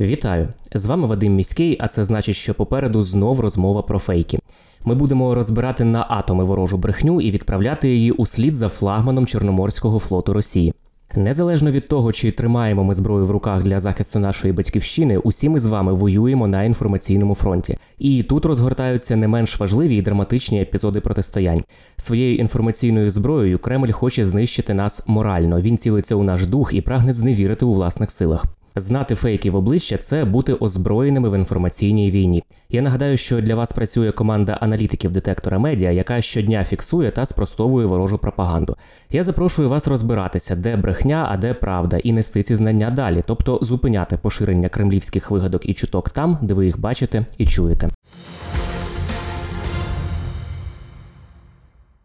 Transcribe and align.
Вітаю! 0.00 0.48
З 0.74 0.86
вами 0.86 1.06
Вадим 1.06 1.34
Міський, 1.34 1.76
а 1.80 1.88
це 1.88 2.04
значить, 2.04 2.36
що 2.36 2.54
попереду 2.54 3.02
знов 3.02 3.40
розмова 3.40 3.82
про 3.82 3.98
фейки. 3.98 4.38
Ми 4.84 4.94
будемо 4.94 5.34
розбирати 5.34 5.84
на 5.84 6.06
атоми 6.08 6.44
ворожу 6.44 6.76
брехню 6.76 7.20
і 7.20 7.30
відправляти 7.30 7.88
її 7.88 8.10
услід 8.10 8.54
за 8.54 8.68
флагманом 8.68 9.26
Чорноморського 9.26 9.98
флоту 9.98 10.32
Росії. 10.32 10.74
Незалежно 11.14 11.70
від 11.70 11.88
того, 11.88 12.12
чи 12.12 12.32
тримаємо 12.32 12.84
ми 12.84 12.94
зброю 12.94 13.26
в 13.26 13.30
руках 13.30 13.62
для 13.62 13.80
захисту 13.80 14.18
нашої 14.18 14.52
батьківщини, 14.52 15.18
усі 15.18 15.48
ми 15.48 15.58
з 15.58 15.66
вами 15.66 15.92
воюємо 15.92 16.46
на 16.46 16.62
інформаційному 16.62 17.34
фронті. 17.34 17.78
І 17.98 18.22
тут 18.22 18.44
розгортаються 18.44 19.16
не 19.16 19.28
менш 19.28 19.60
важливі 19.60 19.96
і 19.96 20.02
драматичні 20.02 20.62
епізоди 20.62 21.00
протистоянь. 21.00 21.64
Своєю 21.96 22.36
інформаційною 22.36 23.10
зброєю 23.10 23.58
Кремль 23.58 23.90
хоче 23.90 24.24
знищити 24.24 24.74
нас 24.74 25.04
морально. 25.06 25.60
Він 25.60 25.78
цілиться 25.78 26.14
у 26.14 26.22
наш 26.22 26.46
дух 26.46 26.74
і 26.74 26.80
прагне 26.80 27.12
зневірити 27.12 27.64
у 27.64 27.74
власних 27.74 28.10
силах. 28.10 28.55
Знати 28.78 29.14
фейки 29.14 29.50
в 29.50 29.56
обличчя 29.56 29.96
це 29.96 30.24
бути 30.24 30.54
озброєними 30.54 31.30
в 31.30 31.38
інформаційній 31.38 32.10
війні. 32.10 32.42
Я 32.70 32.82
нагадаю, 32.82 33.16
що 33.16 33.40
для 33.40 33.54
вас 33.54 33.72
працює 33.72 34.12
команда 34.12 34.58
аналітиків 34.60 35.12
детектора 35.12 35.58
медіа, 35.58 35.90
яка 35.90 36.20
щодня 36.20 36.64
фіксує 36.64 37.10
та 37.10 37.26
спростовує 37.26 37.86
ворожу 37.86 38.18
пропаганду. 38.18 38.76
Я 39.10 39.22
запрошую 39.22 39.68
вас 39.68 39.88
розбиратися, 39.88 40.56
де 40.56 40.76
брехня, 40.76 41.26
а 41.30 41.36
де 41.36 41.54
правда, 41.54 41.96
і 41.96 42.12
нести 42.12 42.42
ці 42.42 42.56
знання 42.56 42.90
далі, 42.90 43.22
тобто 43.26 43.58
зупиняти 43.62 44.16
поширення 44.16 44.68
кремлівських 44.68 45.30
вигадок 45.30 45.68
і 45.68 45.74
чуток 45.74 46.10
там, 46.10 46.38
де 46.42 46.54
ви 46.54 46.66
їх 46.66 46.80
бачите 46.80 47.26
і 47.38 47.46
чуєте. 47.46 47.90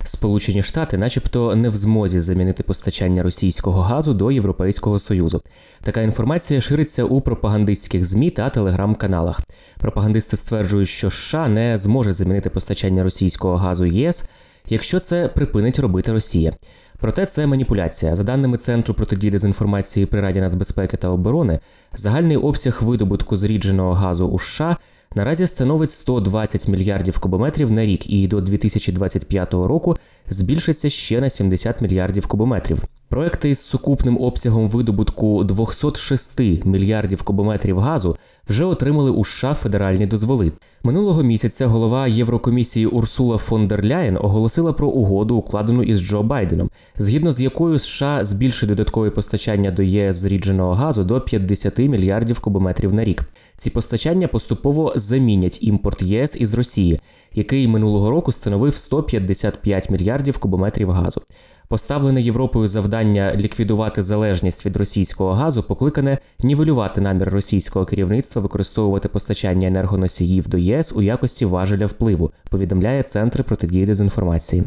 Сполучені 0.03 0.63
Штати, 0.63 0.97
начебто, 0.97 1.55
не 1.55 1.69
в 1.69 1.75
змозі 1.75 2.19
замінити 2.19 2.63
постачання 2.63 3.23
російського 3.23 3.81
газу 3.81 4.13
до 4.13 4.31
Європейського 4.31 4.99
союзу. 4.99 5.41
Така 5.83 6.02
інформація 6.02 6.61
шириться 6.61 7.03
у 7.03 7.21
пропагандистських 7.21 8.05
змі 8.05 8.29
та 8.29 8.49
телеграм-каналах. 8.49 9.41
Пропагандисти 9.79 10.38
стверджують, 10.38 10.89
що 10.89 11.09
США 11.09 11.47
не 11.47 11.77
зможе 11.77 12.13
замінити 12.13 12.49
постачання 12.49 13.03
російського 13.03 13.55
газу 13.55 13.85
ЄС, 13.85 14.25
якщо 14.69 14.99
це 14.99 15.27
припинить 15.27 15.79
робити 15.79 16.11
Росія. 16.11 16.53
Проте 17.02 17.25
це 17.25 17.47
маніпуляція. 17.47 18.16
За 18.16 18.23
даними 18.23 18.57
Центру 18.57 18.94
протидії 18.94 19.31
дезінформації 19.31 20.05
при 20.05 20.21
Раді 20.21 20.41
нацбезпеки 20.41 20.97
та 20.97 21.09
оборони, 21.09 21.59
загальний 21.94 22.38
обсяг 22.38 22.80
видобутку 22.83 23.38
зрідженого 23.38 23.94
газу 23.94 24.27
у 24.27 24.39
США 24.39 24.77
наразі 25.16 25.47
становить 25.47 25.91
120 25.91 26.67
мільярдів 26.67 27.19
кубометрів 27.19 27.72
на 27.72 27.85
рік, 27.85 28.09
і 28.09 28.27
до 28.27 28.41
2025 28.41 29.53
року 29.53 29.97
збільшиться 30.27 30.89
ще 30.89 31.22
на 31.22 31.29
70 31.29 31.81
мільярдів 31.81 32.27
кубометрів. 32.27 32.83
Проекти 33.09 33.49
із 33.49 33.59
сукупним 33.59 34.17
обсягом 34.22 34.69
видобутку 34.69 35.44
206 35.44 36.39
мільярдів 36.66 37.23
кубометрів 37.23 37.79
газу 37.79 38.17
вже 38.49 38.66
отримали 38.66 39.11
у 39.11 39.25
США 39.25 39.53
федеральні 39.53 40.05
дозволи. 40.05 40.52
Минулого 40.83 41.23
місяця 41.23 41.67
голова 41.67 42.07
Єврокомісії 42.07 42.85
Урсула 42.85 43.38
фон 43.38 43.67
дер 43.67 43.85
Ляєн 43.85 44.17
оголосила 44.17 44.73
про 44.73 44.88
угоду, 44.88 45.35
укладену 45.35 45.83
із 45.83 46.01
Джо 46.01 46.23
Байденом, 46.23 46.69
згідно 47.01 47.31
з 47.31 47.41
якою 47.41 47.79
США 47.79 48.23
збільшить 48.23 48.69
додаткове 48.69 49.09
постачання 49.09 49.72
до 49.72 49.84
ЄС 49.84 50.16
зрідженого 50.16 50.73
газу 50.73 51.03
до 51.03 51.22
50 51.22 51.79
мільярдів 51.79 52.39
кубометрів 52.39 52.94
на 52.94 53.03
рік. 53.03 53.23
Ці 53.57 53.69
постачання 53.69 54.28
поступово 54.28 54.94
замінять 54.95 55.57
імпорт 55.62 56.01
ЄС 56.01 56.38
із 56.39 56.53
Росії, 56.53 57.00
який 57.34 57.67
минулого 57.67 58.09
року 58.09 58.31
становив 58.31 58.75
155 58.75 59.89
мільярдів 59.89 60.38
кубометрів 60.38 60.91
газу. 60.91 61.22
Поставлене 61.67 62.22
Європою 62.22 62.67
завдання 62.67 63.33
ліквідувати 63.35 64.03
залежність 64.03 64.66
від 64.66 64.78
російського 64.78 65.31
газу 65.31 65.63
покликане 65.63 66.18
нівелювати 66.39 67.01
намір 67.01 67.29
російського 67.29 67.85
керівництва 67.85 68.41
використовувати 68.41 69.09
постачання 69.09 69.68
енергоносіїв 69.68 70.47
до 70.50 70.57
ЄС 70.57 70.94
у 70.95 71.01
якості 71.01 71.45
важеля 71.45 71.85
впливу, 71.85 72.31
повідомляє 72.50 73.03
Центр 73.03 73.44
протидії 73.44 73.85
дезінформації. 73.85 74.63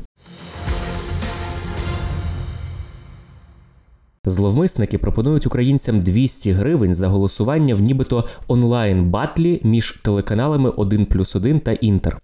Зловмисники 4.26 4.98
пропонують 4.98 5.46
українцям 5.46 6.00
200 6.00 6.50
гривень 6.52 6.94
за 6.94 7.08
голосування 7.08 7.74
в 7.74 7.80
нібито 7.80 8.24
онлайн 8.48 9.04
батлі 9.04 9.60
між 9.64 10.00
телеканалами 10.02 10.70
1 10.70 11.06
плюс 11.06 11.36
1 11.36 11.60
та 11.60 11.72
Інтер. 11.72 12.18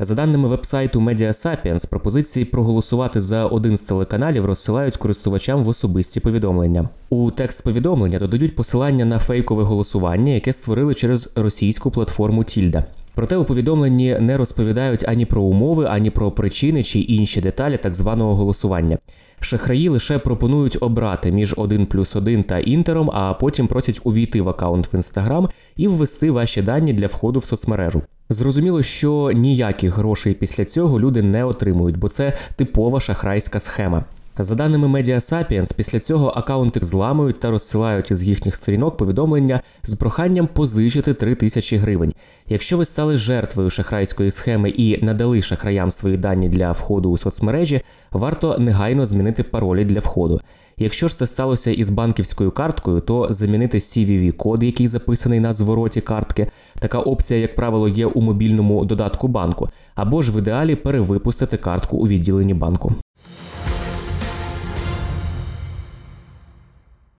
За 0.00 0.14
даними 0.14 0.48
вебсайту 0.48 1.00
Media 1.00 1.28
Sapiens, 1.28 1.90
пропозиції 1.90 2.44
проголосувати 2.44 3.20
за 3.20 3.46
один 3.46 3.76
з 3.76 3.82
телеканалів 3.82 4.44
розсилають 4.44 4.96
користувачам 4.96 5.64
в 5.64 5.68
особисті 5.68 6.20
повідомлення. 6.20 6.88
У 7.10 7.30
текст 7.30 7.64
повідомлення 7.64 8.18
додають 8.18 8.56
посилання 8.56 9.04
на 9.04 9.18
фейкове 9.18 9.62
голосування, 9.62 10.32
яке 10.32 10.52
створили 10.52 10.94
через 10.94 11.32
російську 11.36 11.90
платформу 11.90 12.44
Тільда. 12.44 12.84
Проте 13.18 13.36
у 13.36 13.44
повідомленні 13.44 14.16
не 14.20 14.36
розповідають 14.36 15.04
ані 15.08 15.26
про 15.26 15.42
умови, 15.42 15.86
ані 15.90 16.10
про 16.10 16.30
причини 16.30 16.84
чи 16.84 16.98
інші 16.98 17.40
деталі 17.40 17.76
так 17.76 17.94
званого 17.94 18.34
голосування. 18.34 18.98
Шахраї 19.40 19.88
лише 19.88 20.18
пропонують 20.18 20.78
обрати 20.80 21.32
між 21.32 21.54
1 21.56 21.86
плюс 21.86 22.16
1 22.16 22.42
та 22.42 22.58
інтером, 22.58 23.10
а 23.12 23.34
потім 23.34 23.66
просять 23.66 24.00
увійти 24.04 24.42
в 24.42 24.48
аккаунт 24.48 24.92
в 24.92 24.94
інстаграм 24.94 25.48
і 25.76 25.88
ввести 25.88 26.30
ваші 26.30 26.62
дані 26.62 26.92
для 26.92 27.06
входу 27.06 27.38
в 27.38 27.44
соцмережу. 27.44 28.02
Зрозуміло, 28.28 28.82
що 28.82 29.30
ніяких 29.34 29.96
грошей 29.96 30.34
після 30.34 30.64
цього 30.64 31.00
люди 31.00 31.22
не 31.22 31.44
отримують, 31.44 31.96
бо 31.96 32.08
це 32.08 32.32
типова 32.56 33.00
шахрайська 33.00 33.60
схема. 33.60 34.04
За 34.40 34.54
даними 34.54 34.86
Media 34.88 35.14
Sapiens, 35.14 35.76
після 35.76 35.98
цього 35.98 36.32
акаунти 36.36 36.80
зламують 36.82 37.40
та 37.40 37.50
розсилають 37.50 38.10
із 38.10 38.24
їхніх 38.24 38.56
сторінок 38.56 38.96
повідомлення 38.96 39.60
з 39.82 39.94
проханням 39.94 40.46
позичити 40.46 41.14
3 41.14 41.34
тисячі 41.34 41.76
гривень. 41.76 42.12
Якщо 42.48 42.76
ви 42.76 42.84
стали 42.84 43.16
жертвою 43.16 43.70
шахрайської 43.70 44.30
схеми 44.30 44.70
і 44.70 45.04
надали 45.04 45.42
шахраям 45.42 45.90
свої 45.90 46.16
дані 46.16 46.48
для 46.48 46.72
входу 46.72 47.10
у 47.10 47.18
соцмережі, 47.18 47.80
варто 48.12 48.56
негайно 48.58 49.06
змінити 49.06 49.42
паролі 49.42 49.84
для 49.84 50.00
входу. 50.00 50.40
Якщо 50.76 51.08
ж 51.08 51.16
це 51.16 51.26
сталося 51.26 51.70
із 51.70 51.90
банківською 51.90 52.50
карткою, 52.50 53.00
то 53.00 53.26
замінити 53.30 53.78
CVV-код, 53.78 54.62
який 54.62 54.88
записаний 54.88 55.40
на 55.40 55.52
звороті 55.52 56.00
картки. 56.00 56.46
Така 56.78 56.98
опція, 56.98 57.40
як 57.40 57.54
правило, 57.54 57.88
є 57.88 58.06
у 58.06 58.20
мобільному 58.20 58.84
додатку 58.84 59.28
банку, 59.28 59.68
або 59.94 60.22
ж 60.22 60.32
в 60.32 60.38
ідеалі 60.38 60.76
перевипустити 60.76 61.56
картку 61.56 61.96
у 61.96 62.06
відділенні 62.06 62.54
банку. 62.54 62.94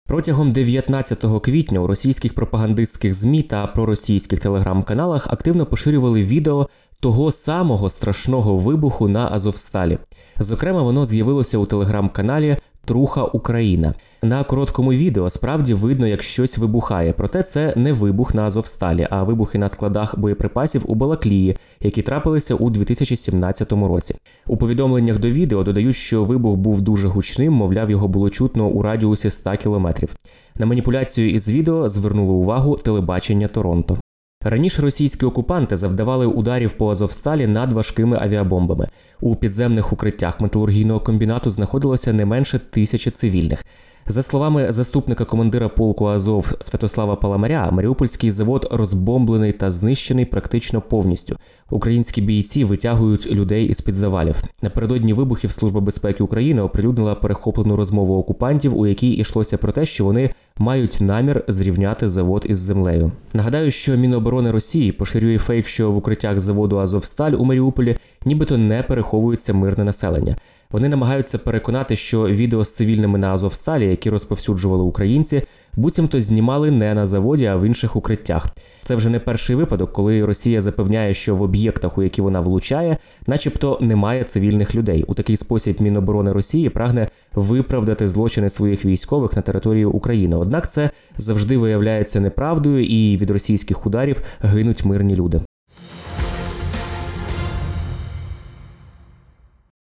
Протягом 0.08 0.52
19 0.52 1.24
квітня 1.42 1.80
у 1.80 1.86
російських 1.86 2.34
пропагандистських 2.34 3.14
змі 3.14 3.42
та 3.42 3.66
проросійських 3.66 4.40
телеграм-каналах 4.40 5.26
активно 5.32 5.66
поширювали 5.66 6.24
відео 6.24 6.68
того 7.00 7.32
самого 7.32 7.90
страшного 7.90 8.56
вибуху 8.56 9.08
на 9.08 9.28
Азовсталі. 9.32 9.98
Зокрема, 10.36 10.82
воно 10.82 11.04
з'явилося 11.04 11.58
у 11.58 11.66
телеграм-каналі 11.66 12.56
Труха 12.88 13.24
Україна. 13.24 13.94
На 14.22 14.44
короткому 14.44 14.92
відео 14.92 15.30
справді 15.30 15.74
видно, 15.74 16.06
як 16.06 16.22
щось 16.22 16.58
вибухає, 16.58 17.12
проте 17.12 17.42
це 17.42 17.72
не 17.76 17.92
вибух 17.92 18.34
на 18.34 18.42
Азовсталі, 18.42 19.06
а 19.10 19.22
вибухи 19.22 19.58
на 19.58 19.68
складах 19.68 20.18
боєприпасів 20.18 20.84
у 20.86 20.94
Балаклії, 20.94 21.56
які 21.80 22.02
трапилися 22.02 22.54
у 22.54 22.70
2017 22.70 23.72
році. 23.72 24.14
У 24.46 24.56
повідомленнях 24.56 25.18
до 25.18 25.30
відео 25.30 25.62
додають, 25.64 25.96
що 25.96 26.24
вибух 26.24 26.56
був 26.56 26.80
дуже 26.80 27.08
гучним, 27.08 27.52
мовляв, 27.52 27.90
його 27.90 28.08
було 28.08 28.30
чутно 28.30 28.66
у 28.66 28.82
радіусі 28.82 29.30
100 29.30 29.56
кілометрів. 29.56 30.16
На 30.58 30.66
маніпуляцію 30.66 31.30
із 31.30 31.50
відео 31.50 31.88
звернуло 31.88 32.32
увагу 32.32 32.76
телебачення 32.76 33.48
Торонто. 33.48 33.98
Раніше 34.44 34.82
російські 34.82 35.26
окупанти 35.26 35.76
завдавали 35.76 36.26
ударів 36.26 36.72
по 36.72 36.90
Азовсталі 36.90 37.46
над 37.46 37.72
важкими 37.72 38.18
авіабомбами. 38.20 38.88
У 39.20 39.36
підземних 39.36 39.92
укриттях 39.92 40.40
металургійного 40.40 41.00
комбінату 41.00 41.50
знаходилося 41.50 42.12
не 42.12 42.24
менше 42.24 42.58
тисячі 42.58 43.10
цивільних. 43.10 43.64
За 44.10 44.22
словами 44.22 44.72
заступника 44.72 45.24
командира 45.24 45.68
полку 45.68 46.06
Азов 46.06 46.52
Святослава 46.60 47.16
Паламаря, 47.16 47.70
Маріупольський 47.70 48.30
завод 48.30 48.68
розбомблений 48.70 49.52
та 49.52 49.70
знищений 49.70 50.24
практично 50.24 50.80
повністю. 50.80 51.36
Українські 51.70 52.20
бійці 52.20 52.64
витягують 52.64 53.26
людей 53.26 53.66
із 53.66 53.80
під 53.80 53.94
завалів. 53.94 54.42
Напередодні 54.62 55.12
вибухів 55.12 55.52
Служба 55.52 55.80
безпеки 55.80 56.22
України 56.22 56.62
оприлюднила 56.62 57.14
перехоплену 57.14 57.76
розмову 57.76 58.18
окупантів, 58.18 58.78
у 58.78 58.86
якій 58.86 59.10
йшлося 59.10 59.58
про 59.58 59.72
те, 59.72 59.86
що 59.86 60.04
вони 60.04 60.30
мають 60.58 60.98
намір 61.00 61.44
зрівняти 61.48 62.08
завод 62.08 62.46
із 62.48 62.58
землею. 62.58 63.12
Нагадаю, 63.32 63.70
що 63.70 63.96
Міноборони 63.96 64.50
Росії 64.50 64.92
поширює 64.92 65.38
фейк, 65.38 65.66
що 65.66 65.90
в 65.90 65.96
укриттях 65.96 66.40
заводу 66.40 66.78
Азовсталь 66.78 67.32
у 67.32 67.44
Маріуполі 67.44 67.96
нібито 68.24 68.58
не 68.58 68.82
переховується 68.82 69.54
мирне 69.54 69.84
населення. 69.84 70.36
Вони 70.70 70.88
намагаються 70.88 71.38
переконати, 71.38 71.96
що 71.96 72.26
відео 72.26 72.64
з 72.64 72.74
цивільними 72.74 73.18
на 73.18 73.34
Азовсталі, 73.34 73.86
які 73.86 74.10
розповсюджували 74.10 74.82
українці, 74.82 75.42
буцімто 75.76 76.20
знімали 76.20 76.70
не 76.70 76.94
на 76.94 77.06
заводі, 77.06 77.46
а 77.46 77.56
в 77.56 77.64
інших 77.64 77.96
укриттях. 77.96 78.46
Це 78.80 78.94
вже 78.94 79.08
не 79.08 79.20
перший 79.20 79.56
випадок, 79.56 79.92
коли 79.92 80.24
Росія 80.24 80.60
запевняє, 80.60 81.14
що 81.14 81.36
в 81.36 81.42
об'єктах, 81.42 81.98
у 81.98 82.02
які 82.02 82.22
вона 82.22 82.40
влучає, 82.40 82.96
начебто 83.26 83.78
немає 83.80 84.24
цивільних 84.24 84.74
людей. 84.74 85.04
У 85.08 85.14
такий 85.14 85.36
спосіб 85.36 85.76
Міноборони 85.80 86.32
Росії 86.32 86.70
прагне 86.70 87.08
виправдати 87.34 88.08
злочини 88.08 88.50
своїх 88.50 88.84
військових 88.84 89.36
на 89.36 89.42
території 89.42 89.84
України. 89.84 90.36
Однак 90.36 90.70
це 90.70 90.90
завжди 91.16 91.58
виявляється 91.58 92.20
неправдою, 92.20 92.84
і 92.84 93.16
від 93.16 93.30
російських 93.30 93.86
ударів 93.86 94.22
гинуть 94.40 94.84
мирні 94.84 95.16
люди. 95.16 95.40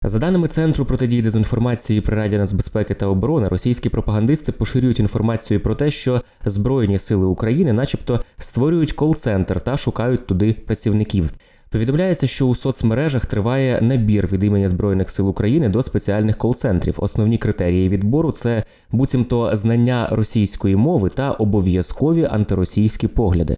За 0.06 0.20
даними 0.20 0.48
Центру 0.48 0.86
протидії 0.86 1.22
дезінформації 1.22 2.02
при 2.02 2.16
Раді 2.16 2.38
нацбезпеки 2.38 2.94
та 2.94 3.06
оборони, 3.06 3.48
російські 3.48 3.90
пропагандисти 3.90 4.52
поширюють 4.52 5.00
інформацію 5.00 5.60
про 5.60 5.76
те, 5.76 5.92
що 5.92 6.22
Збройні 6.46 6.98
сили 6.98 7.26
України, 7.26 7.74
начебто, 7.74 8.22
створюють 8.38 8.94
кол-центр 8.94 9.62
та 9.62 9.78
шукають 9.78 10.28
туди 10.28 10.54
працівників. 10.54 11.34
Повідомляється, 11.70 12.28
що 12.28 12.48
у 12.48 12.56
соцмережах 12.56 13.26
триває 13.26 13.80
набір 13.82 14.28
від 14.32 14.44
імені 14.44 14.68
Збройних 14.68 15.10
сил 15.10 15.30
України 15.30 15.70
до 15.70 15.84
спеціальних 15.84 16.38
кол-центрів. 16.38 16.96
Основні 16.98 17.38
критерії 17.38 17.90
відбору 17.90 18.32
це 18.32 18.64
буцімто 18.92 19.56
знання 19.56 20.08
російської 20.12 20.76
мови 20.76 21.10
та 21.10 21.32
обов'язкові 21.32 22.28
антиросійські 22.32 23.08
погляди. 23.08 23.58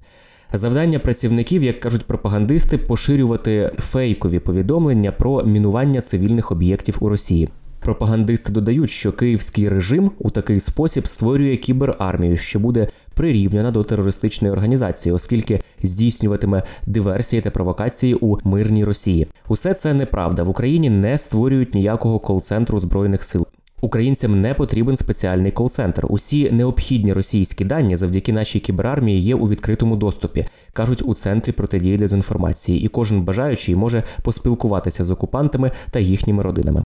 Завдання 0.53 1.00
працівників, 1.00 1.63
як 1.63 1.80
кажуть 1.80 2.06
пропагандисти, 2.06 2.77
поширювати 2.77 3.71
фейкові 3.77 4.39
повідомлення 4.39 5.12
про 5.12 5.44
мінування 5.44 6.01
цивільних 6.01 6.51
об'єктів 6.51 6.97
у 7.00 7.09
Росії. 7.09 7.50
Пропагандисти 7.80 8.53
додають, 8.53 8.89
що 8.89 9.12
київський 9.12 9.69
режим 9.69 10.12
у 10.19 10.30
такий 10.30 10.59
спосіб 10.59 11.07
створює 11.07 11.57
кіберармію, 11.57 12.38
що 12.38 12.59
буде 12.59 12.88
прирівняна 13.13 13.71
до 13.71 13.83
терористичної 13.83 14.51
організації, 14.53 15.13
оскільки 15.13 15.62
здійснюватиме 15.81 16.63
диверсії 16.88 17.42
та 17.42 17.50
провокації 17.50 18.13
у 18.13 18.38
мирній 18.44 18.83
Росії. 18.83 19.27
Усе 19.47 19.74
це 19.74 19.94
неправда. 19.94 20.44
В 20.44 20.50
Україні 20.50 20.89
не 20.89 21.18
створюють 21.18 21.75
ніякого 21.75 22.19
кол-центру 22.19 22.80
збройних 22.80 23.24
сил. 23.24 23.47
Українцям 23.85 24.41
не 24.41 24.53
потрібен 24.53 24.95
спеціальний 24.95 25.51
кол-центр. 25.51 26.05
Усі 26.09 26.51
необхідні 26.51 27.13
російські 27.13 27.65
дані 27.65 27.95
завдяки 27.95 28.33
нашій 28.33 28.59
кіберармії 28.59 29.21
є 29.21 29.35
у 29.35 29.49
відкритому 29.49 29.95
доступі, 29.95 30.45
кажуть 30.73 31.01
у 31.05 31.13
центрі 31.13 31.51
протидії 31.51 31.97
дезінформації, 31.97 32.81
і 32.81 32.87
кожен 32.87 33.21
бажаючий 33.21 33.75
може 33.75 34.03
поспілкуватися 34.23 35.03
з 35.03 35.11
окупантами 35.11 35.71
та 35.91 35.99
їхніми 35.99 36.43
родинами. 36.43 36.84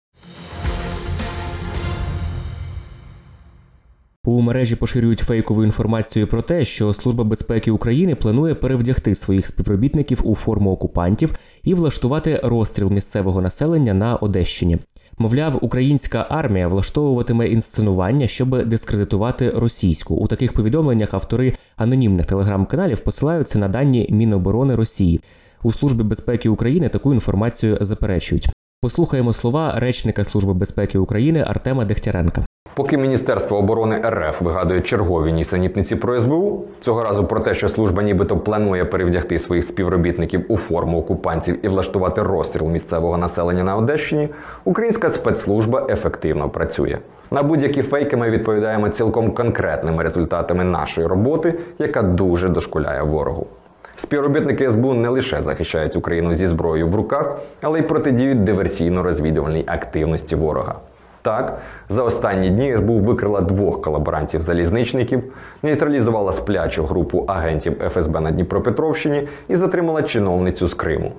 У 4.29 4.41
мережі 4.41 4.77
поширюють 4.77 5.21
фейкову 5.21 5.65
інформацію 5.65 6.27
про 6.27 6.43
те, 6.43 6.65
що 6.65 6.93
Служба 6.93 7.25
безпеки 7.25 7.71
України 7.71 8.15
планує 8.15 8.55
перевдягти 8.55 9.15
своїх 9.15 9.47
співробітників 9.47 10.21
у 10.25 10.35
форму 10.35 10.71
окупантів 10.71 11.35
і 11.65 11.75
влаштувати 11.75 12.41
розстріл 12.45 12.91
місцевого 12.91 13.41
населення 13.41 13.95
на 13.95 14.17
Одещині. 14.17 14.79
Мовляв, 15.19 15.59
українська 15.61 16.27
армія 16.31 16.69
влаштовуватиме 16.69 17.47
інсценування, 17.47 18.27
щоб 18.27 18.65
дискредитувати 18.65 19.51
російську. 19.51 20.15
У 20.15 20.27
таких 20.27 20.53
повідомленнях 20.53 21.15
автори 21.15 21.53
анонімних 21.77 22.27
телеграм-каналів 22.27 23.01
посилаються 23.01 23.59
на 23.59 23.69
дані 23.69 24.07
Міноборони 24.11 24.75
Росії. 24.75 25.21
У 25.63 25.73
службі 25.73 26.03
безпеки 26.03 26.49
України 26.49 26.89
таку 26.89 27.15
інформацію 27.15 27.79
заперечують. 27.81 28.56
Послухаємо 28.87 29.33
слова 29.33 29.73
речника 29.77 30.25
Служби 30.25 30.55
безпеки 30.55 30.99
України 30.99 31.45
Артема 31.47 31.85
Дегтяренка. 31.85 32.43
Поки 32.75 32.99
Міністерство 32.99 33.59
оборони 33.59 34.03
РФ 34.07 34.41
вигадує 34.41 34.81
чергові 34.81 35.33
нісенітниці 35.33 35.97
про 35.97 36.21
СБУ, 36.21 36.65
цього 36.81 37.03
разу 37.03 37.25
про 37.25 37.41
те, 37.41 37.55
що 37.55 37.69
служба 37.69 38.03
нібито 38.03 38.37
планує 38.37 38.85
перевдягти 38.85 39.39
своїх 39.39 39.65
співробітників 39.65 40.45
у 40.49 40.57
форму 40.57 40.99
окупантів 40.99 41.67
і 41.67 41.69
влаштувати 41.69 42.23
розстріл 42.23 42.69
місцевого 42.69 43.19
населення 43.19 43.63
на 43.63 43.77
Одещині, 43.77 44.29
українська 44.65 45.11
спецслужба 45.11 45.87
ефективно 45.91 46.49
працює. 46.49 46.99
На 47.31 47.43
будь-які 47.43 47.83
фейки 47.83 48.17
ми 48.17 48.31
відповідаємо 48.31 48.89
цілком 48.89 49.31
конкретними 49.31 50.03
результатами 50.03 50.65
нашої 50.65 51.07
роботи, 51.07 51.55
яка 51.79 52.03
дуже 52.03 52.49
дошкуляє 52.49 53.03
ворогу. 53.03 53.47
Співробітники 53.97 54.71
СБУ 54.71 54.95
не 54.95 55.09
лише 55.09 55.43
захищають 55.43 55.97
Україну 55.97 56.35
зі 56.35 56.47
зброєю 56.47 56.89
в 56.89 56.95
руках, 56.95 57.39
але 57.63 57.79
й 57.79 57.83
протидіють 57.83 58.39
диверсійно-розвідувальній 58.39 59.65
активності 59.67 60.37
ворога. 60.37 60.75
Так, 61.23 61.59
за 61.89 62.03
останні 62.03 62.51
дні 62.51 62.77
СБУ 62.77 62.99
викрила 62.99 63.41
двох 63.41 63.81
колаборантів-залізничників, 63.87 65.23
нейтралізувала 65.63 66.33
сплячу 66.33 66.85
групу 66.85 67.25
агентів 67.29 67.77
ФСБ 67.89 68.21
на 68.21 68.31
Дніпропетровщині 68.31 69.29
і 69.49 69.57
затримала 69.57 70.03
чиновницю 70.03 70.69
з 70.69 70.75
Криму. 70.75 71.13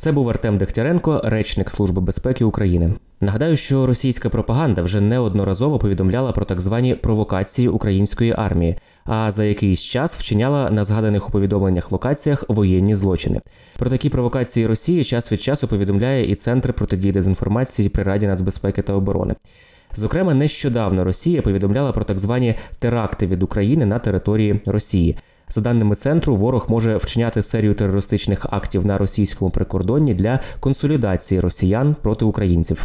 Це 0.00 0.12
був 0.12 0.28
Артем 0.28 0.58
Дегтяренко, 0.58 1.20
речник 1.24 1.70
Служби 1.70 2.02
безпеки 2.02 2.44
України. 2.44 2.92
Нагадаю, 3.20 3.56
що 3.56 3.86
російська 3.86 4.28
пропаганда 4.28 4.82
вже 4.82 5.00
неодноразово 5.00 5.78
повідомляла 5.78 6.32
про 6.32 6.44
так 6.44 6.60
звані 6.60 6.94
провокації 6.94 7.68
української 7.68 8.34
армії, 8.38 8.76
а 9.04 9.30
за 9.30 9.44
якийсь 9.44 9.80
час 9.80 10.16
вчиняла 10.16 10.70
на 10.70 10.84
згаданих 10.84 11.28
у 11.28 11.32
повідомленнях 11.32 11.92
локаціях 11.92 12.44
воєнні 12.48 12.94
злочини. 12.94 13.40
Про 13.78 13.90
такі 13.90 14.08
провокації 14.08 14.66
Росії 14.66 15.04
час 15.04 15.32
від 15.32 15.42
часу 15.42 15.68
повідомляє 15.68 16.30
і 16.30 16.34
Центр 16.34 16.72
протидії 16.72 17.12
дезінформації 17.12 17.88
при 17.88 18.02
Раді 18.02 18.26
нацбезпеки 18.26 18.82
та 18.82 18.92
оборони. 18.92 19.34
Зокрема, 19.94 20.34
нещодавно 20.34 21.04
Росія 21.04 21.42
повідомляла 21.42 21.92
про 21.92 22.04
так 22.04 22.18
звані 22.18 22.54
теракти 22.78 23.26
від 23.26 23.42
України 23.42 23.86
на 23.86 23.98
території 23.98 24.60
Росії. 24.66 25.16
За 25.50 25.60
даними 25.60 25.94
центру, 25.94 26.36
ворог 26.36 26.66
може 26.68 26.96
вчиняти 26.96 27.42
серію 27.42 27.74
терористичних 27.74 28.46
актів 28.50 28.86
на 28.86 28.98
російському 28.98 29.50
прикордонні 29.50 30.14
для 30.14 30.40
консолідації 30.60 31.40
росіян 31.40 31.96
проти 32.02 32.24
українців. 32.24 32.84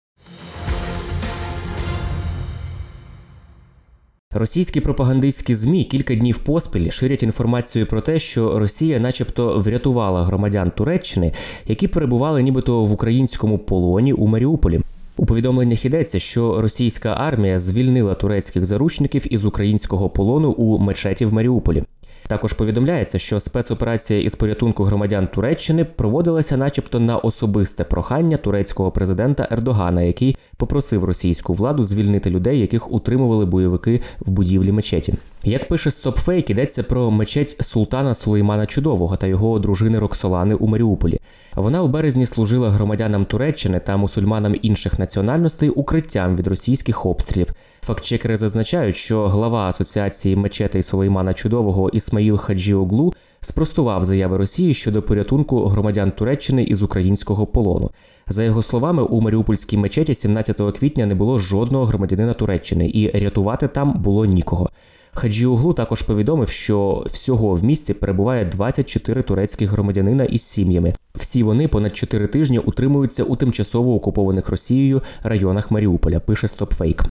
Російські 4.35 4.81
пропагандистські 4.81 5.55
змі 5.55 5.83
кілька 5.83 6.15
днів 6.15 6.37
поспіль 6.37 6.89
ширять 6.89 7.23
інформацію 7.23 7.85
про 7.85 8.01
те, 8.01 8.19
що 8.19 8.59
Росія, 8.59 8.99
начебто, 8.99 9.59
врятувала 9.59 10.23
громадян 10.23 10.71
Туреччини, 10.71 11.31
які 11.67 11.87
перебували 11.87 12.43
нібито 12.43 12.83
в 12.83 12.91
українському 12.91 13.57
полоні 13.57 14.13
у 14.13 14.27
Маріуполі. 14.27 14.81
У 15.17 15.25
повідомленнях 15.25 15.85
йдеться, 15.85 16.19
що 16.19 16.61
російська 16.61 17.15
армія 17.17 17.59
звільнила 17.59 18.13
турецьких 18.13 18.65
заручників 18.65 19.33
із 19.33 19.45
українського 19.45 20.09
полону 20.09 20.51
у 20.51 20.79
мечеті 20.79 21.25
в 21.25 21.33
Маріуполі. 21.33 21.83
Також 22.27 22.53
повідомляється, 22.53 23.19
що 23.19 23.39
спецоперація 23.39 24.21
із 24.21 24.35
порятунку 24.35 24.83
громадян 24.83 25.27
Туреччини 25.27 25.85
проводилася, 25.85 26.57
начебто, 26.57 26.99
на 26.99 27.17
особисте 27.17 27.83
прохання 27.83 28.37
турецького 28.37 28.91
президента 28.91 29.47
Ердогана, 29.51 30.01
який 30.01 30.37
попросив 30.57 31.03
російську 31.03 31.53
владу 31.53 31.83
звільнити 31.83 32.29
людей, 32.29 32.59
яких 32.59 32.91
утримували 32.91 33.45
бойовики 33.45 34.01
в 34.19 34.31
будівлі 34.31 34.71
мечеті. 34.71 35.13
Як 35.43 35.67
пише 35.67 35.89
StopFake, 35.89 36.51
йдеться 36.51 36.83
про 36.83 37.11
мечеть 37.11 37.55
султана 37.59 38.13
Сулеймана 38.13 38.65
Чудового 38.65 39.17
та 39.17 39.27
його 39.27 39.59
дружини 39.59 39.99
Роксолани 39.99 40.55
у 40.55 40.67
Маріуполі. 40.67 41.19
Вона 41.55 41.83
у 41.83 41.87
березні 41.87 42.25
служила 42.25 42.69
громадянам 42.69 43.25
Туреччини 43.25 43.79
та 43.79 43.97
мусульманам 43.97 44.55
інших 44.61 44.99
національностей 44.99 45.69
укриттям 45.69 46.35
від 46.35 46.47
російських 46.47 47.05
обстрілів. 47.05 47.47
Фактчекери 47.85 48.37
зазначають, 48.37 48.95
що 48.95 49.27
глава 49.27 49.59
асоціації 49.59 50.35
мечетей 50.35 50.83
Сулеймана 50.83 51.33
Чудового 51.33 51.89
Ісмаїл 51.89 52.37
Хаджіоглу 52.37 53.13
спростував 53.41 54.05
заяви 54.05 54.37
Росії 54.37 54.73
щодо 54.73 55.01
порятунку 55.01 55.65
громадян 55.65 56.11
Туреччини 56.11 56.63
із 56.63 56.81
українського 56.81 57.45
полону. 57.45 57.91
За 58.27 58.43
його 58.43 58.61
словами, 58.61 59.03
у 59.03 59.21
Маріупольській 59.21 59.77
мечеті 59.77 60.15
17 60.15 60.61
квітня 60.79 61.05
не 61.05 61.15
було 61.15 61.39
жодного 61.39 61.85
громадянина 61.85 62.33
Туреччини, 62.33 62.91
і 62.93 63.19
рятувати 63.19 63.67
там 63.67 63.93
було 63.93 64.25
нікого. 64.25 64.69
Хаджіуглу 65.13 65.73
також 65.73 66.01
повідомив, 66.01 66.49
що 66.49 67.03
всього 67.07 67.55
в 67.55 67.63
місті 67.63 67.93
перебуває 67.93 68.45
24 68.45 69.21
турецьких 69.21 69.69
громадянина 69.69 70.23
із 70.23 70.41
сім'ями. 70.41 70.93
Всі 71.15 71.43
вони 71.43 71.67
понад 71.67 71.95
4 71.95 72.27
тижні 72.27 72.59
утримуються 72.59 73.23
у 73.23 73.35
тимчасово 73.35 73.95
окупованих 73.95 74.49
Росією 74.49 75.01
районах 75.23 75.71
Маріуполя. 75.71 76.19
Пише 76.19 76.47
StopFake. 76.47 77.12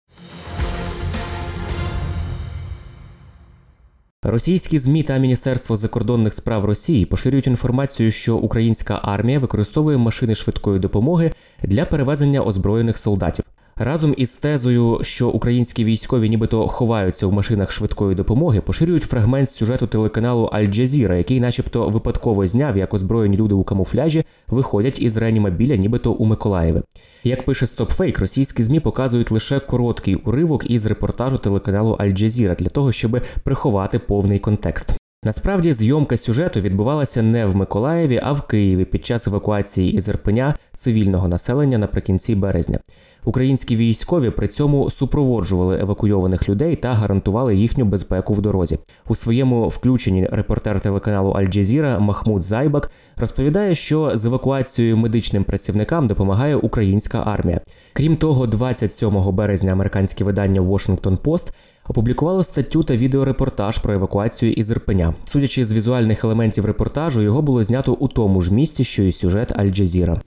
Російські 4.27 4.79
змі 4.79 5.03
та 5.03 5.17
Міністерство 5.17 5.77
закордонних 5.77 6.34
справ 6.34 6.65
Росії 6.65 7.05
поширюють 7.05 7.48
інформацію, 7.48 8.12
що 8.12 8.38
українська 8.38 9.00
армія 9.03 9.39
використовує 9.39 9.98
машини 9.98 10.36
швидкої 10.36 10.79
допомоги 10.79 11.32
для 11.63 11.86
перевезення 11.86 12.41
озброєних 12.41 12.98
солдатів. 12.98 13.46
Разом 13.77 14.13
із 14.17 14.36
тезою, 14.36 15.00
що 15.01 15.29
українські 15.29 15.86
військові 15.86 16.29
нібито 16.29 16.67
ховаються 16.67 17.27
в 17.27 17.34
машинах 17.34 17.72
швидкої 17.72 18.15
допомоги, 18.15 18.62
поширюють 18.62 19.03
фрагмент 19.03 19.50
сюжету 19.50 19.88
телеканалу 19.88 20.50
Аль-Джазіра, 20.53 21.13
який, 21.13 21.39
начебто, 21.39 21.89
випадково 21.89 22.48
зняв, 22.48 22.77
як 22.77 22.94
озброєні 22.94 23.38
люди 23.38 23.55
у 23.55 23.63
камуфляжі 23.63 24.24
виходять 24.48 25.00
із 25.00 25.17
реанімобіля, 25.17 25.75
нібито 25.75 26.12
у 26.12 26.25
Миколаєві. 26.25 26.82
Як 27.24 27.46
пише 27.46 27.65
StopFake, 27.65 28.20
російські 28.20 28.63
змі 28.63 28.79
показують 28.79 29.32
лише 29.32 29.60
короткий 29.60 30.15
уривок 30.15 30.70
із 30.70 30.86
репортажу 30.86 31.38
телеканалу 31.38 31.96
Аль-Джазіра 31.96 32.55
для 32.55 32.70
того, 32.70 32.91
щоб 32.91 33.22
приховати 33.44 34.00
повний 34.00 34.39
контекст. 34.39 34.96
Насправді 35.25 35.74
зйомка 35.74 36.17
сюжету 36.17 36.60
відбувалася 36.60 37.22
не 37.22 37.46
в 37.46 37.55
Миколаєві, 37.55 38.20
а 38.24 38.34
в 38.34 38.41
Києві 38.41 38.86
під 38.86 39.05
час 39.05 39.27
евакуації 39.27 39.94
із 39.94 40.08
Ірпеня 40.08 40.55
цивільного 40.74 41.27
населення 41.27 41.77
наприкінці 41.77 42.36
березня. 42.36 42.79
Українські 43.25 43.75
військові 43.75 44.29
при 44.29 44.48
цьому 44.48 44.89
супроводжували 44.89 45.79
евакуйованих 45.79 46.50
людей 46.50 46.75
та 46.75 46.94
гарантували 46.94 47.55
їхню 47.55 47.86
безпеку 47.86 48.34
в 48.34 48.41
дорозі. 48.41 48.79
У 49.08 49.15
своєму 49.15 49.67
включенні 49.67 50.27
репортер 50.32 50.79
телеканалу 50.79 51.32
Аль-Джазіра 51.32 52.00
Махмуд 52.00 52.41
Зайбак 52.41 52.91
розповідає, 53.17 53.75
що 53.75 54.12
з 54.13 54.25
евакуацією 54.25 54.98
медичним 54.98 55.44
працівникам 55.44 56.08
допомагає 56.08 56.55
українська 56.55 57.24
армія. 57.25 57.62
Крім 57.94 58.17
того, 58.17 58.48
27 58.48 59.36
березня 59.36 59.72
американське 59.72 60.24
видання 60.24 60.62
Washington 60.62 61.17
Post 61.17 61.53
опублікувало 61.88 62.44
статтю 62.44 62.84
та 62.84 62.96
відеорепортаж 62.98 63.77
про 63.77 63.94
евакуацію 63.94 64.51
із 64.51 64.72
Ірпеня. 64.72 65.13
Судячи 65.25 65.65
з 65.65 65.74
візуальних 65.74 66.24
елементів 66.24 66.65
репортажу, 66.65 67.22
його 67.22 67.41
було 67.41 67.63
знято 67.63 67.94
у 67.94 68.08
тому 68.08 68.41
ж 68.41 68.53
місці, 68.53 68.84
що 68.84 69.03
і 69.03 69.12
сюжет 69.12 69.51
Аль-Джазіра. 69.51 70.20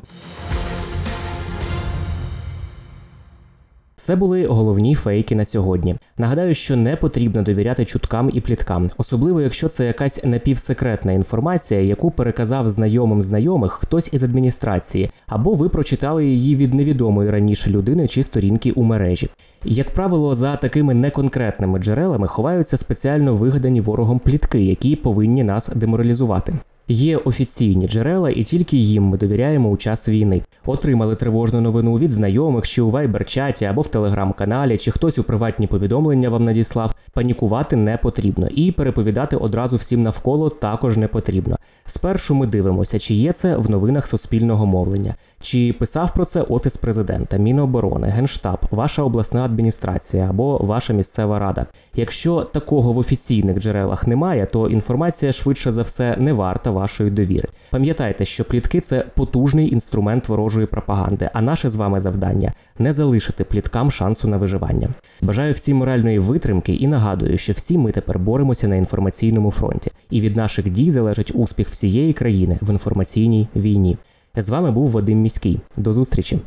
Це 3.99 4.17
були 4.17 4.47
головні 4.47 4.95
фейки 4.95 5.35
на 5.35 5.45
сьогодні. 5.45 5.97
Нагадаю, 6.19 6.55
що 6.55 6.77
не 6.77 6.97
потрібно 6.97 7.43
довіряти 7.43 7.85
чуткам 7.85 8.31
і 8.33 8.41
пліткам, 8.41 8.91
особливо 8.97 9.41
якщо 9.41 9.69
це 9.69 9.87
якась 9.87 10.25
напівсекретна 10.25 11.13
інформація, 11.13 11.81
яку 11.81 12.11
переказав 12.11 12.71
знайомим 12.71 13.23
знайомих 13.23 13.73
хтось 13.73 14.13
із 14.13 14.23
адміністрації, 14.23 15.11
або 15.27 15.55
ви 15.55 15.69
прочитали 15.69 16.27
її 16.27 16.57
від 16.57 16.75
невідомої 16.75 17.31
раніше 17.31 17.71
людини 17.71 18.09
чи 18.09 18.23
сторінки 18.23 18.71
у 18.73 18.83
мережі. 18.83 19.29
Як 19.65 19.95
правило, 19.95 20.35
за 20.35 20.57
такими 20.57 20.95
неконкретними 20.95 21.79
джерелами 21.79 22.27
ховаються 22.27 22.77
спеціально 22.77 23.35
вигадані 23.35 23.81
ворогом 23.81 24.19
плітки, 24.19 24.61
які 24.61 24.97
повинні 24.97 25.45
нас 25.45 25.69
деморалізувати. 25.69 26.55
Є 26.91 27.17
офіційні 27.17 27.89
джерела, 27.89 28.31
і 28.31 28.43
тільки 28.43 28.77
їм 28.77 29.05
ми 29.05 29.19
довіряємо 29.19 29.69
у 29.69 29.77
час 29.77 30.09
війни. 30.09 30.43
Отримали 30.67 31.15
тривожну 31.15 31.61
новину 31.61 31.99
від 31.99 32.13
знайомих, 32.13 32.69
чи 32.69 32.83
у 32.83 32.91
вайбер-чаті 32.91 33.65
або 33.65 33.83
в 33.83 33.89
телеграм-каналі, 33.89 34.79
чи 34.79 34.91
хтось 34.91 35.19
у 35.19 35.25
приватні 35.25 35.67
повідомлення 35.67 36.29
вам 36.29 36.45
надіслав. 36.45 36.95
Панікувати 37.13 37.77
не 37.77 37.97
потрібно, 37.97 38.49
і 38.51 38.73
переповідати 38.73 39.37
одразу 39.37 39.77
всім 39.77 40.03
навколо 40.03 40.51
також 40.51 40.97
не 40.97 41.09
потрібно. 41.09 41.59
Спершу 41.85 42.35
ми 42.35 42.47
дивимося, 42.47 42.99
чи 42.99 43.15
є 43.15 43.33
це 43.33 43.57
в 43.57 43.71
новинах 43.71 44.07
суспільного 44.07 44.67
мовлення, 44.67 45.15
чи 45.41 45.75
писав 45.79 46.15
про 46.15 46.25
це 46.25 46.43
офіс 46.43 46.77
президента, 46.77 47.37
Міноборони, 47.37 48.07
Генштаб, 48.07 48.59
ваша 48.71 49.03
обласна 49.03 49.45
адміністрація 49.45 50.27
або 50.31 50.59
ваша 50.59 50.93
місцева 50.93 51.39
рада. 51.39 51.67
Якщо 51.95 52.43
такого 52.43 52.93
в 52.93 52.99
офіційних 52.99 53.61
джерелах 53.61 54.07
немає, 54.07 54.47
то 54.47 54.69
інформація 54.69 55.33
швидше 55.33 55.73
за 55.73 55.83
все 55.83 56.17
не 56.19 56.33
варта 56.33 56.71
вашої 56.79 57.11
довіри. 57.11 57.49
Пам'ятайте, 57.71 58.25
що 58.25 58.45
плітки 58.45 58.81
це 58.81 59.05
потужний 59.15 59.73
інструмент 59.73 60.29
ворожої 60.29 60.67
пропаганди, 60.67 61.31
а 61.33 61.43
наше 61.43 61.69
з 61.69 61.77
вами 61.77 62.01
завдання 62.01 62.53
не 62.79 62.93
залишити 62.93 63.45
пліткам 63.45 63.91
шансу 63.91 64.29
на 64.29 64.37
виживання. 64.37 64.89
Бажаю 65.23 65.53
всім 65.53 65.77
моральної 65.77 66.19
витримки 66.19 66.75
і 66.75 66.87
нагадую, 66.87 67.39
що 67.39 67.53
всі 67.53 67.79
ми 67.79 67.93
тепер 67.93 68.19
боремося 68.19 68.69
на 68.69 68.77
інформаційному 68.77 69.51
фронті, 69.51 69.91
і 70.11 70.21
від 70.21 70.37
наших 70.37 70.71
дій 70.71 70.91
залежить 70.91 71.33
успіх 71.35 71.69
всієї 71.69 72.13
країни 72.13 72.59
в 72.63 72.71
інформаційній 72.71 73.49
війні. 73.57 73.97
З 74.37 74.49
вами 74.49 74.71
був 74.71 74.91
Вадим 74.91 75.19
Міський. 75.19 75.61
До 75.77 75.93
зустрічі. 75.93 76.39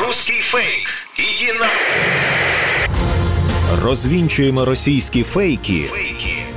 Русский 0.00 0.40
фейк. 0.40 0.88
Иди 1.18 1.58
на... 1.58 1.68
Розвінчуємо 3.84 4.64
російські 4.64 5.22
фейки, 5.22 5.82
Фейки. 5.82 6.07